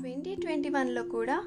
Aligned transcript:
Twenty 0.00 0.34
twenty 0.34 0.68
వన్లో 0.68 1.02
కూడా 1.02 1.42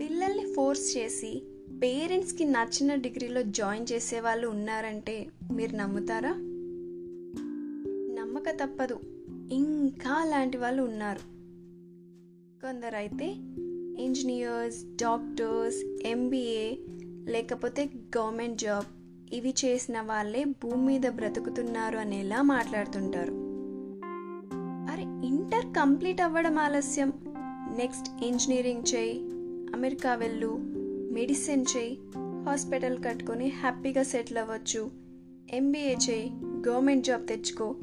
పిల్లల్ని 0.00 0.54
ఫోర్స్ 0.54 0.96
చేసి 0.96 1.42
పేరెంట్స్కి 1.82 2.44
నచ్చిన 2.44 2.94
డిగ్రీలో 2.94 3.42
జాయిన్ 3.42 3.86
చేసే 3.92 4.20
వాళ్ళు 4.20 4.48
ఉన్నారంటే 4.48 5.26
మీరు 5.52 5.76
నమ్ముతారా? 5.76 6.30
నమ్మక 8.14 8.50
తప్పదు. 8.50 9.00
ఇంకా 9.52 10.10
అలాంటి 10.10 10.56
వాళ్ళు 10.56 10.82
ఉన్నారు. 10.82 11.18
కొందరైతే 12.62 13.26
ఇంజనీర్స్ 14.04 14.84
డాక్టర్స్ 14.84 16.06
ఎంబీఏ 16.06 16.76
లేకపోతే 17.32 17.90
గవర్నమెంట్ 18.18 18.58
జాబ్ 18.58 18.84
ఇవి 19.34 19.54
చేసిన 19.64 20.00
వాళ్ళే 20.00 20.44
భూమి 20.44 20.86
మీద 20.86 21.00
బ్రతుకుతున్నారు 21.00 21.96
అనేలా 21.96 22.42
మాట్లాడుతుంటారు. 22.42 23.32
అరే 24.92 25.02
ఇంటర్ 25.26 25.66
కంప్లీట్ 25.66 26.20
అవ్వడం 26.20 26.58
ఆలస్యం. 26.58 27.33
నెక్స్ట్ 27.76 28.24
ఇంజనీరింగ్ 28.24 28.94
చేయి 28.94 29.20
అమెరికా 29.74 30.14
వెళ్ళు 30.14 30.56
మెడిసిన్ 31.12 31.64
చేయి 31.76 31.98
హాస్పిటల్ 32.46 33.04
కట్టుకొని 33.04 33.48
హ్యాపీగా 33.48 34.02
సెటిల్ 34.02 34.38
అవ్వచ్చు. 34.38 34.90
ఎంబీఏ 35.52 35.94
చేయి 35.94 36.32
గవర్నమెంట్ 36.68 37.06
జాబ్ 37.06 37.26
తెచ్చుకో. 37.26 37.76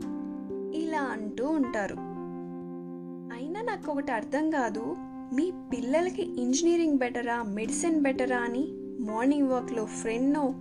ఇలా 0.74 1.02
అంటూ 1.02 1.48
ఉంటారు. 1.48 1.96
అయినా 3.38 3.62
నాకు 3.62 3.92
ఒకటి 3.92 4.12
అర్థం 4.12 4.50
కాదు 4.50 4.96
మీ 5.34 5.52
పిల్లలకి 5.74 6.42
ఇంజనీరింగ్ 6.42 6.98
బెటరా 6.98 7.44
మెడిసిన్ 7.44 8.02
బెటరా 8.02 8.38
అని 8.38 8.68
మార్నింగ్ 9.00 9.48
వాక్లో 9.48 9.86
ఫ్రెండ్నో 9.86 10.54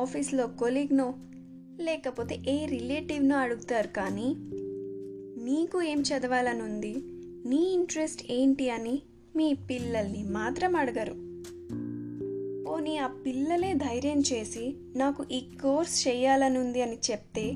ఆఫీస్లో 0.00 0.46
కొలీగ్నో 0.46 1.14
లేకపోతే 1.80 2.38
ఏ 2.48 2.66
రిలేటివ్నో 2.66 3.36
అడుగుతారు 3.36 3.88
కానీ 3.88 4.34
నీకు 5.44 5.82
ఏం 5.82 6.00
చదవాలని 6.00 6.62
ఉంది 6.62 7.04
నీ 7.46 7.72
ఇంట్రెస్ట్ 7.72 8.32
ఏంటి 8.32 8.70
అని 8.70 9.02
మీ 9.36 9.54
పిల్లల్ని 9.54 10.24
మాత్రం 10.24 10.76
అడగరు. 10.76 11.12
పోనీ 12.64 12.96
ఆ 12.96 13.06
పిల్లలే 13.06 13.74
ధైర్యం 13.74 14.20
చేసి 14.20 14.76
నాకు 14.96 15.24
ఈ 15.32 15.40
కోర్స్ 15.40 16.08
చేయాలనుంది 16.08 16.82
అని 16.82 16.98
చెప్తే 17.10 17.52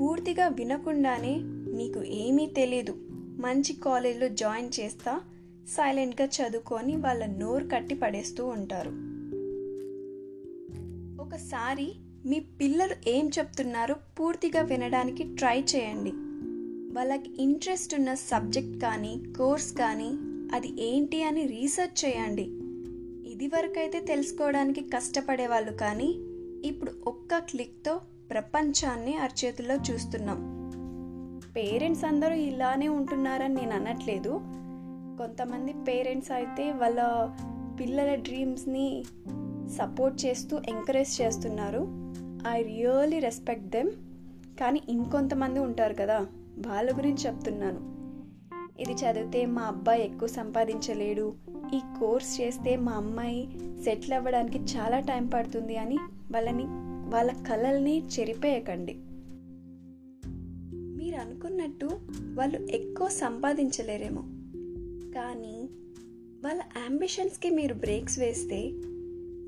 పూర్తిగా 0.00 0.48
వినకుండానే 0.48 1.40
నీకు 1.76 2.02
ఏమీ 2.02 2.46
తెలీదు. 2.46 2.94
మంచి 3.40 3.72
కాలేజ్లో 3.72 4.28
జాయిన్ 4.28 4.70
చేస్తా 4.80 5.20
సైలెంట్గా 5.68 6.26
చదువుకొని 6.26 6.96
వాళ్ళ 6.96 7.26
నోరు 7.26 7.64
కట్టి 7.64 7.94
పడేస్తూ 7.94 8.46
ఉంటారు. 8.46 8.90
ఒకసారి 11.22 11.92
మీ 12.26 12.40
పిల్లలు 12.40 13.08
ఏం 13.08 13.30
చెప్తున్నారో 13.38 13.94
పూర్తిగా 14.20 14.62
వినడానికి 14.62 15.22
ట్రై 15.22 15.64
చేయండి. 15.76 16.12
వాళ్ళకి 16.92 17.42
ఇంట్రెస్ట్ 17.42 17.94
ఉన్న 17.94 18.14
సబ్జెక్ట్ 18.14 18.82
కానీ 18.82 19.22
కోర్స్ 19.38 19.72
కానీ 19.72 20.10
అది 20.54 20.82
ఏంటి 20.82 21.22
అని 21.22 21.46
రీసెర్చ్ 21.46 22.04
చేయండి. 22.04 22.42
ఇది 23.32 23.46
వరకైతే 23.46 24.00
తెలుసుకోవడానికి 24.00 24.80
కష్టపడే 24.80 25.46
వాళ్ళు 25.46 25.72
కానీ 25.72 26.14
ఇప్పుడు 26.64 26.92
ఒక్క 27.06 27.38
క్లిక్తో 27.38 28.00
ప్రపంచాన్ని 28.30 29.16
అరచేతిలో 29.16 29.74
చూస్తున్నాం. 29.74 30.40
పేరెంట్స్ 31.56 32.04
అందరూ 32.04 32.34
ఇలానే 32.34 32.88
ఉంటున్నారని 32.88 33.54
నేను 33.54 33.74
అనట్లేదు. 33.74 34.40
కొంతమంది 35.18 35.72
పేరెంట్స్ 35.72 36.32
అయితే 36.32 36.72
వాళ్ళ 36.72 37.30
పిల్లల 37.80 38.14
డ్రీమ్స్ని 38.14 39.04
సపోర్ట్ 39.68 40.26
చేస్తూ 40.26 40.60
ఎంకరేజ్ 40.68 41.22
చేస్తున్నారు. 41.22 42.10
ఐ 42.48 42.62
రియలీ 42.62 43.18
రెస్పెక్ట్ 43.18 43.66
దెమ్ 43.66 43.90
కానీ 44.60 44.82
ఇంకొంతమంది 44.88 45.60
ఉంటారు 45.60 45.94
కదా. 45.94 46.26
వాళ్ళ 46.66 46.96
గురించి 46.96 47.26
చెప్తున్నాను. 47.26 48.00
ఇది 48.82 48.92
చదివితే 48.92 49.46
మా 49.46 49.62
అబ్బాయి 49.62 50.04
ఎక్కువ 50.04 50.28
సంపాదించలేడు. 50.28 51.34
ఈ 51.74 51.80
కోర్స్ 52.00 52.40
చేస్తే 52.40 52.76
మా 52.76 52.92
అమ్మాయి 52.92 53.58
సెటిల్ 53.84 54.12
అవ్వడానికి 54.12 54.58
చాలా 54.58 55.00
టైం 55.00 55.26
పడుతుంది 55.26 55.76
అని 55.76 55.96
వాళ్ళని 56.32 56.64
వాళ్ళ 57.10 57.32
కళల్ని 57.32 58.06
చెరిపేయకండి. 58.06 58.94
మీరు 60.74 61.16
అనుకున్నట్టు 61.16 61.90
వాళ్ళు 62.34 62.58
ఎక్కువ 62.58 63.08
సంపాదించలేరేమో. 63.08 64.22
కానీ 65.14 65.68
వాళ్ళ 66.44 66.62
అంబిషన్స్కి 66.86 67.50
మీరు 67.50 67.74
బ్రేక్స్ 67.74 68.18
వేస్తే 68.18 68.72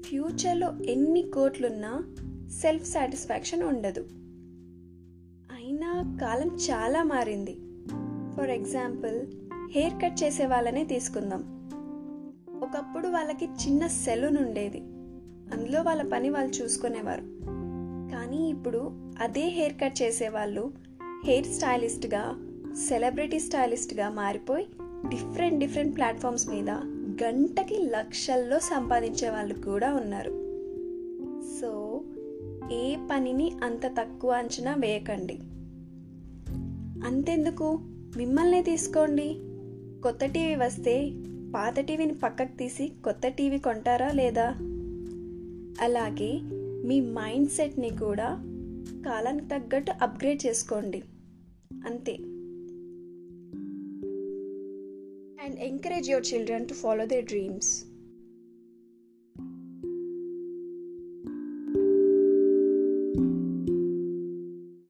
ఫ్యూచర్లో 0.03 0.73
ఎన్ని 0.85 1.23
కోట్లున్నా 1.23 2.05
సెల్ఫ్ 2.63 2.87
సాటిస్ఫాక్షన్ 2.87 3.63
ఉండదు. 3.63 4.05
అయినా 5.83 6.19
కాలం 6.21 6.49
చాలా 6.49 7.03
మారింది. 7.03 7.53
ఫర్ 8.37 8.51
ఎగ్జాంపుల్ 8.51 9.27
హెయిర్ 9.71 9.93
కట్ 10.03 10.25
చేసే 10.25 10.47
వాళ్ళనే 10.47 10.85
తీసుకుందాం. 10.85 11.41
ఒకప్పుడు 12.63 13.09
వాళ్ళకి 13.09 13.45
చిన్న 13.45 13.87
సెలూన్ 13.87 14.39
ఉండేది. 14.39 14.81
అందులో 15.55 15.83
వాళ్ళ 15.83 16.11
పని 16.13 16.31
వాళ్ళు 16.31 16.63
చూసుకునేవారు. 16.63 17.21
కానీ 18.13 18.51
ఇప్పుడు 18.51 18.93
అదే 19.21 19.49
హెయిర్ 19.49 19.73
కట్ 19.73 20.03
చేసేవాళ్ళు 20.03 20.73
హెయిర్ 21.25 21.47
స్టైలిస్ట్గా 21.47 22.37
సెలబ్రిటీ 22.89 23.41
స్టైలిస్ట్గా 23.41 24.11
మారిపోయి 24.11 24.67
డిఫరెంట్ 25.09 25.59
డిఫరెంట్ 25.59 25.97
ప్లాట్ఫామ్స్ 25.97 26.49
మీద 26.49 26.71
గంటకి 27.25 27.79
లక్షల్లో 27.79 28.59
సంపాదించే 28.59 29.31
వాళ్ళు 29.31 29.55
కూడా 29.55 29.95
ఉన్నారు. 29.95 30.31
సో 31.61 32.01
ఏ 32.73 32.97
పనిని 33.11 33.53
అంత 33.65 33.87
తక్కువ 33.87 34.31
అంచనా 34.31 34.75
వేయకండి. 34.75 35.39
అంతెందుకు? 37.05 37.79
మిమ్మల్నే 38.17 38.63
తీసుకోండి. 38.63 39.35
కొత్త 40.03 40.25
టీవీ 40.25 40.55
వస్తే 40.55 41.11
పాత 41.55 41.81
టీవీని 41.81 42.15
పక్కకు 42.15 42.57
తీసి 42.57 42.93
కొత్త 43.05 43.29
టీవీ 43.29 43.59
కొంటారా 43.59 44.11
లేదా? 44.11 44.49
అలాగే 45.81 46.41
మీ 46.85 47.01
మైండ్ 47.01 47.49
సెట్ని 47.49 47.91
కూడా 47.91 48.43
కాలానికి 49.07 49.47
తగ్గట్టు 49.47 49.93
అప్గ్రేడ్ 50.03 50.47
చేసుకోండి. 50.47 51.03
అంతే. 51.87 52.13
And 55.45 55.61
encourage 55.61 56.11
your 56.11 56.35
children 56.35 56.69
to 56.69 56.75
follow 56.75 57.07
their 57.07 57.25
dreams. 57.25 57.92